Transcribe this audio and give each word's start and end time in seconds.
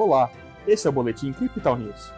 Olá, 0.00 0.32
esse 0.66 0.86
é 0.86 0.90
o 0.90 0.92
Boletim 0.94 1.30
Crypto 1.30 1.76
News. 1.76 2.10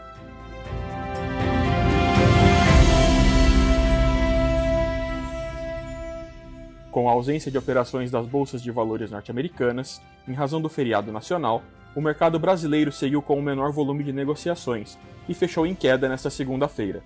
Com 6.92 7.08
a 7.08 7.12
ausência 7.12 7.50
de 7.50 7.58
operações 7.58 8.08
das 8.08 8.24
bolsas 8.24 8.62
de 8.62 8.70
valores 8.70 9.10
norte-americanas, 9.10 10.00
em 10.28 10.32
razão 10.32 10.62
do 10.62 10.68
feriado 10.68 11.10
nacional, 11.10 11.60
o 11.92 12.00
mercado 12.00 12.38
brasileiro 12.38 12.92
seguiu 12.92 13.20
com 13.20 13.36
o 13.36 13.42
menor 13.42 13.72
volume 13.72 14.04
de 14.04 14.12
negociações 14.12 14.96
e 15.28 15.34
fechou 15.34 15.66
em 15.66 15.74
queda 15.74 16.08
nesta 16.08 16.30
segunda-feira. 16.30 17.02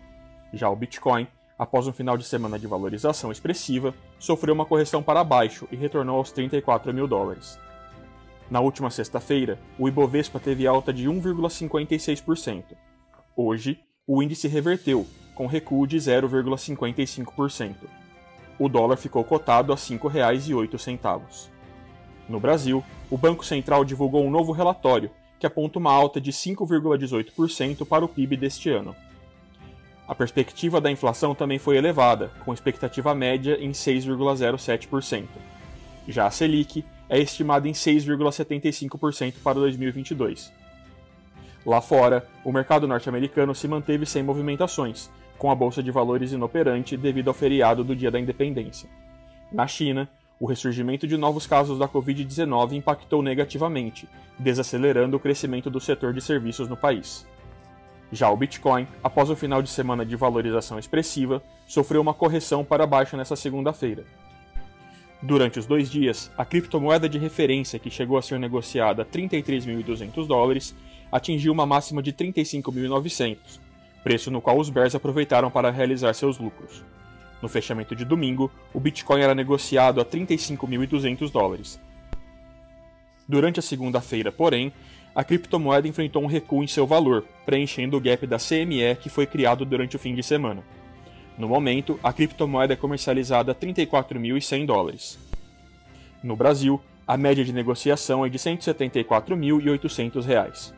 Já 0.52 0.68
o 0.68 0.76
Bitcoin, 0.76 1.26
após 1.58 1.86
um 1.86 1.92
final 1.92 2.18
de 2.18 2.24
semana 2.24 2.58
de 2.58 2.66
valorização 2.66 3.32
expressiva, 3.32 3.94
sofreu 4.18 4.52
uma 4.52 4.66
correção 4.66 5.02
para 5.02 5.24
baixo 5.24 5.66
e 5.72 5.76
retornou 5.76 6.18
aos 6.18 6.32
34 6.32 6.92
mil 6.92 7.08
dólares. 7.08 7.58
Na 8.50 8.60
última 8.60 8.90
sexta-feira, 8.90 9.58
o 9.78 9.88
Ibovespa 9.88 10.38
teve 10.38 10.66
alta 10.66 10.92
de 10.92 11.08
1,56%. 11.08 12.64
Hoje, 13.36 13.78
o 14.06 14.22
índice 14.22 14.46
reverteu, 14.46 15.06
com 15.34 15.46
recuo 15.46 15.86
de 15.86 15.96
0,55%. 15.96 17.74
O 18.58 18.68
dólar 18.68 18.96
ficou 18.96 19.24
cotado 19.24 19.72
a 19.72 19.76
R$ 19.76 19.80
5,08. 19.80 21.48
No 22.28 22.40
Brasil, 22.40 22.82
o 23.10 23.18
Banco 23.18 23.44
Central 23.44 23.84
divulgou 23.84 24.24
um 24.24 24.30
novo 24.30 24.52
relatório 24.52 25.10
que 25.38 25.46
aponta 25.46 25.78
uma 25.78 25.92
alta 25.92 26.20
de 26.20 26.32
5,18% 26.32 27.86
para 27.86 28.04
o 28.04 28.08
PIB 28.08 28.36
deste 28.36 28.70
ano. 28.70 28.96
A 30.08 30.14
perspectiva 30.14 30.80
da 30.80 30.90
inflação 30.90 31.34
também 31.34 31.58
foi 31.58 31.76
elevada, 31.76 32.30
com 32.44 32.54
expectativa 32.54 33.14
média 33.14 33.58
em 33.60 33.72
6,07%. 33.72 35.26
Já 36.08 36.26
a 36.26 36.30
Selic 36.30 36.84
é 37.08 37.18
estimada 37.18 37.68
em 37.68 37.72
6,75% 37.72 39.34
para 39.42 39.54
2022. 39.54 40.52
Lá 41.64 41.80
fora, 41.80 42.26
o 42.44 42.52
mercado 42.52 42.86
norte-americano 42.86 43.54
se 43.54 43.66
manteve 43.66 44.06
sem 44.06 44.22
movimentações, 44.22 45.10
com 45.36 45.50
a 45.50 45.54
bolsa 45.54 45.82
de 45.82 45.90
valores 45.90 46.32
inoperante 46.32 46.96
devido 46.96 47.28
ao 47.28 47.34
feriado 47.34 47.82
do 47.82 47.94
Dia 47.94 48.10
da 48.10 48.20
Independência. 48.20 48.88
Na 49.52 49.66
China, 49.66 50.08
o 50.38 50.46
ressurgimento 50.46 51.06
de 51.06 51.16
novos 51.16 51.46
casos 51.46 51.78
da 51.78 51.88
Covid-19 51.88 52.72
impactou 52.72 53.22
negativamente, 53.22 54.08
desacelerando 54.38 55.16
o 55.16 55.20
crescimento 55.20 55.70
do 55.70 55.80
setor 55.80 56.12
de 56.12 56.20
serviços 56.20 56.68
no 56.68 56.76
país. 56.76 57.26
Já 58.12 58.30
o 58.30 58.36
Bitcoin, 58.36 58.86
após 59.02 59.30
o 59.30 59.36
final 59.36 59.62
de 59.62 59.70
semana 59.70 60.04
de 60.04 60.14
valorização 60.14 60.78
expressiva, 60.78 61.42
sofreu 61.66 62.00
uma 62.00 62.14
correção 62.14 62.64
para 62.64 62.86
baixo 62.86 63.16
nesta 63.16 63.34
segunda-feira, 63.34 64.04
Durante 65.22 65.58
os 65.58 65.66
dois 65.66 65.90
dias, 65.90 66.30
a 66.36 66.44
criptomoeda 66.44 67.08
de 67.08 67.18
referência 67.18 67.78
que 67.78 67.90
chegou 67.90 68.18
a 68.18 68.22
ser 68.22 68.38
negociada 68.38 69.02
a 69.02 69.06
33.200 69.06 70.26
dólares 70.26 70.74
atingiu 71.10 71.52
uma 71.52 71.64
máxima 71.64 72.02
de 72.02 72.12
35.900, 72.12 73.38
preço 74.04 74.30
no 74.30 74.42
qual 74.42 74.58
os 74.58 74.68
bears 74.68 74.94
aproveitaram 74.94 75.50
para 75.50 75.70
realizar 75.70 76.12
seus 76.14 76.38
lucros. 76.38 76.84
No 77.40 77.48
fechamento 77.48 77.94
de 77.94 78.04
domingo, 78.04 78.50
o 78.72 78.80
Bitcoin 78.80 79.20
era 79.20 79.34
negociado 79.34 80.00
a 80.00 80.04
35.200 80.04 81.30
dólares. 81.30 81.80
Durante 83.28 83.58
a 83.58 83.62
segunda-feira, 83.62 84.30
porém, 84.30 84.72
a 85.14 85.24
criptomoeda 85.24 85.88
enfrentou 85.88 86.22
um 86.22 86.26
recuo 86.26 86.62
em 86.62 86.66
seu 86.66 86.86
valor, 86.86 87.24
preenchendo 87.44 87.96
o 87.96 88.00
gap 88.00 88.26
da 88.26 88.36
CME 88.36 88.96
que 89.00 89.08
foi 89.08 89.26
criado 89.26 89.64
durante 89.64 89.96
o 89.96 89.98
fim 89.98 90.14
de 90.14 90.22
semana. 90.22 90.62
No 91.38 91.48
momento, 91.48 92.00
a 92.02 92.12
criptomoeda 92.12 92.72
é 92.72 92.76
comercializada 92.76 93.52
a 93.52 93.54
34.100 93.54 94.64
dólares. 94.64 95.18
No 96.22 96.34
Brasil, 96.34 96.80
a 97.06 97.16
média 97.16 97.44
de 97.44 97.52
negociação 97.52 98.24
é 98.24 98.28
de 98.28 98.38
174.800 98.38 100.24
reais. 100.24 100.74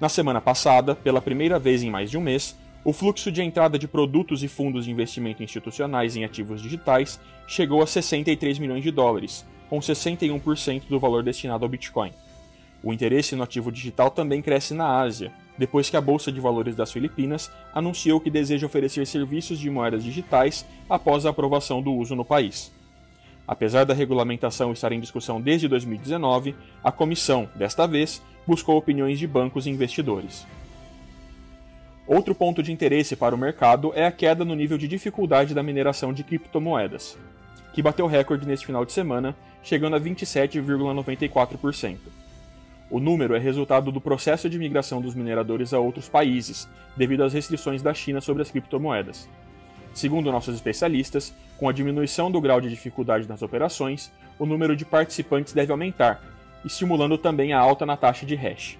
Na 0.00 0.08
semana 0.08 0.40
passada, 0.40 0.94
pela 0.94 1.20
primeira 1.20 1.58
vez 1.58 1.82
em 1.82 1.90
mais 1.90 2.10
de 2.10 2.16
um 2.16 2.20
mês, 2.20 2.56
o 2.84 2.92
fluxo 2.92 3.32
de 3.32 3.42
entrada 3.42 3.78
de 3.78 3.88
produtos 3.88 4.44
e 4.44 4.48
fundos 4.48 4.84
de 4.84 4.92
investimento 4.92 5.42
institucionais 5.42 6.14
em 6.14 6.24
ativos 6.24 6.62
digitais 6.62 7.18
chegou 7.46 7.82
a 7.82 7.86
63 7.86 8.60
milhões 8.60 8.84
de 8.84 8.92
dólares, 8.92 9.44
com 9.68 9.80
61% 9.80 10.84
do 10.88 11.00
valor 11.00 11.24
destinado 11.24 11.64
ao 11.64 11.68
Bitcoin. 11.68 12.12
O 12.82 12.92
interesse 12.92 13.34
no 13.34 13.42
ativo 13.42 13.72
digital 13.72 14.10
também 14.10 14.40
cresce 14.40 14.72
na 14.72 15.00
Ásia, 15.00 15.32
depois 15.58 15.88
que 15.88 15.96
a 15.96 16.00
Bolsa 16.00 16.30
de 16.30 16.40
Valores 16.40 16.76
das 16.76 16.92
Filipinas 16.92 17.50
anunciou 17.74 18.20
que 18.20 18.30
deseja 18.30 18.66
oferecer 18.66 19.06
serviços 19.06 19.58
de 19.58 19.70
moedas 19.70 20.04
digitais 20.04 20.66
após 20.88 21.24
a 21.24 21.30
aprovação 21.30 21.82
do 21.82 21.92
uso 21.92 22.14
no 22.14 22.24
país. 22.24 22.72
Apesar 23.46 23.84
da 23.84 23.94
regulamentação 23.94 24.72
estar 24.72 24.92
em 24.92 25.00
discussão 25.00 25.40
desde 25.40 25.68
2019, 25.68 26.54
a 26.82 26.90
comissão, 26.90 27.48
desta 27.54 27.86
vez, 27.86 28.20
buscou 28.46 28.76
opiniões 28.76 29.18
de 29.18 29.26
bancos 29.26 29.66
e 29.66 29.70
investidores. 29.70 30.46
Outro 32.06 32.34
ponto 32.34 32.62
de 32.62 32.72
interesse 32.72 33.16
para 33.16 33.34
o 33.34 33.38
mercado 33.38 33.92
é 33.94 34.06
a 34.06 34.12
queda 34.12 34.44
no 34.44 34.54
nível 34.54 34.78
de 34.78 34.86
dificuldade 34.86 35.54
da 35.54 35.62
mineração 35.62 36.12
de 36.12 36.22
criptomoedas, 36.22 37.18
que 37.72 37.82
bateu 37.82 38.06
recorde 38.06 38.46
neste 38.46 38.66
final 38.66 38.84
de 38.84 38.92
semana, 38.92 39.34
chegando 39.62 39.96
a 39.96 40.00
27,94%. 40.00 42.25
O 42.88 43.00
número 43.00 43.34
é 43.34 43.38
resultado 43.38 43.90
do 43.90 44.00
processo 44.00 44.48
de 44.48 44.58
migração 44.58 45.00
dos 45.00 45.14
mineradores 45.14 45.74
a 45.74 45.80
outros 45.80 46.08
países, 46.08 46.68
devido 46.96 47.24
às 47.24 47.32
restrições 47.32 47.82
da 47.82 47.92
China 47.92 48.20
sobre 48.20 48.42
as 48.42 48.50
criptomoedas. 48.50 49.28
Segundo 49.92 50.30
nossos 50.30 50.54
especialistas, 50.54 51.34
com 51.58 51.68
a 51.68 51.72
diminuição 51.72 52.30
do 52.30 52.40
grau 52.40 52.60
de 52.60 52.68
dificuldade 52.68 53.28
nas 53.28 53.42
operações, 53.42 54.12
o 54.38 54.46
número 54.46 54.76
de 54.76 54.84
participantes 54.84 55.52
deve 55.52 55.72
aumentar, 55.72 56.22
estimulando 56.64 57.18
também 57.18 57.52
a 57.52 57.58
alta 57.58 57.84
na 57.84 57.96
taxa 57.96 58.24
de 58.24 58.36
hash. 58.36 58.78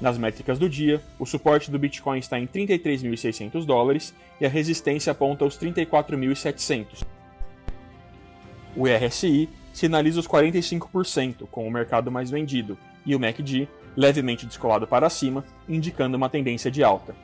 Nas 0.00 0.16
métricas 0.16 0.58
do 0.58 0.68
dia, 0.68 1.02
o 1.18 1.26
suporte 1.26 1.70
do 1.70 1.78
Bitcoin 1.78 2.18
está 2.18 2.38
em 2.38 2.46
33.600 2.46 3.64
dólares 3.64 4.14
e 4.40 4.46
a 4.46 4.48
resistência 4.48 5.10
aponta 5.10 5.44
aos 5.44 5.58
34.700. 5.58 7.04
O 8.74 8.86
RSI 8.86 9.48
sinaliza 9.72 10.18
os 10.18 10.26
45%, 10.26 11.46
com 11.50 11.68
o 11.68 11.70
mercado 11.70 12.10
mais 12.10 12.30
vendido, 12.30 12.78
e 13.04 13.14
o 13.14 13.20
MACD 13.20 13.68
levemente 13.96 14.46
descolado 14.46 14.86
para 14.86 15.10
cima, 15.10 15.44
indicando 15.68 16.16
uma 16.16 16.28
tendência 16.28 16.70
de 16.70 16.82
alta. 16.82 17.14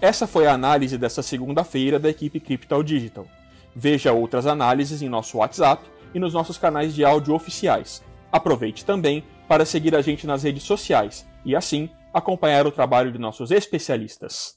Essa 0.00 0.26
foi 0.26 0.46
a 0.46 0.52
análise 0.52 0.96
desta 0.96 1.22
segunda-feira 1.22 1.98
da 1.98 2.08
equipe 2.08 2.40
Crypto 2.40 2.82
Digital. 2.82 3.26
Veja 3.74 4.12
outras 4.12 4.46
análises 4.46 5.02
em 5.02 5.08
nosso 5.08 5.38
WhatsApp 5.38 5.84
e 6.14 6.18
nos 6.18 6.34
nossos 6.34 6.58
canais 6.58 6.94
de 6.94 7.04
áudio 7.04 7.34
oficiais. 7.34 8.02
Aproveite 8.32 8.84
também 8.84 9.24
para 9.48 9.64
seguir 9.64 9.94
a 9.94 10.02
gente 10.02 10.26
nas 10.26 10.42
redes 10.42 10.62
sociais 10.62 11.26
e 11.44 11.54
assim 11.54 11.90
acompanhar 12.12 12.66
o 12.66 12.72
trabalho 12.72 13.12
de 13.12 13.18
nossos 13.18 13.50
especialistas. 13.50 14.56